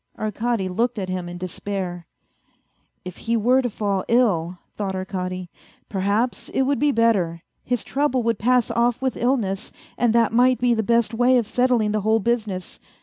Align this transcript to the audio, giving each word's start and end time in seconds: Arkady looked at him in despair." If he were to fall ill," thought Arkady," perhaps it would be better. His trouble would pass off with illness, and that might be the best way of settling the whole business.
Arkady 0.17 0.67
looked 0.67 0.97
at 0.97 1.09
him 1.09 1.29
in 1.29 1.37
despair." 1.37 2.07
If 3.05 3.17
he 3.17 3.37
were 3.37 3.61
to 3.61 3.69
fall 3.69 4.03
ill," 4.07 4.57
thought 4.75 4.95
Arkady," 4.95 5.51
perhaps 5.89 6.49
it 6.49 6.63
would 6.63 6.79
be 6.79 6.91
better. 6.91 7.43
His 7.63 7.83
trouble 7.83 8.23
would 8.23 8.39
pass 8.39 8.71
off 8.71 8.99
with 8.99 9.15
illness, 9.15 9.71
and 9.99 10.11
that 10.13 10.33
might 10.33 10.57
be 10.57 10.73
the 10.73 10.81
best 10.81 11.13
way 11.13 11.37
of 11.37 11.45
settling 11.45 11.91
the 11.91 12.01
whole 12.01 12.19
business. 12.19 12.79